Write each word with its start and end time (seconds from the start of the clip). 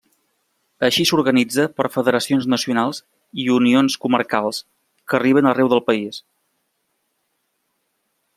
Així 0.85 1.03
s'organitza 1.09 1.65
per 1.81 1.85
Federacions 1.97 2.47
Nacionals 2.53 3.01
i 3.43 3.47
Unions 3.57 3.99
Comarcals, 4.07 4.63
que 5.13 5.19
arriben 5.19 5.51
arreu 5.53 5.71
del 5.75 5.85
país. 5.93 6.23